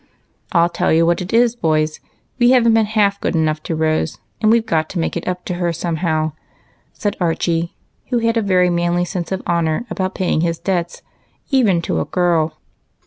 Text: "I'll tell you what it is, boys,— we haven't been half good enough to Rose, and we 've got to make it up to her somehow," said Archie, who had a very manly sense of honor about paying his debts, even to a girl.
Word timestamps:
"I'll 0.51 0.67
tell 0.67 0.91
you 0.91 1.05
what 1.05 1.21
it 1.21 1.31
is, 1.31 1.55
boys,— 1.55 1.99
we 2.39 2.49
haven't 2.49 2.73
been 2.73 2.87
half 2.87 3.21
good 3.21 3.35
enough 3.35 3.61
to 3.61 3.75
Rose, 3.75 4.17
and 4.41 4.49
we 4.51 4.59
've 4.59 4.65
got 4.65 4.89
to 4.89 4.97
make 4.97 5.15
it 5.15 5.27
up 5.27 5.45
to 5.45 5.53
her 5.61 5.71
somehow," 5.71 6.31
said 6.91 7.15
Archie, 7.19 7.75
who 8.07 8.17
had 8.17 8.35
a 8.35 8.41
very 8.41 8.71
manly 8.71 9.05
sense 9.05 9.31
of 9.31 9.43
honor 9.45 9.85
about 9.91 10.15
paying 10.15 10.41
his 10.41 10.57
debts, 10.57 11.03
even 11.51 11.83
to 11.83 11.99
a 12.01 12.05
girl. 12.05 12.57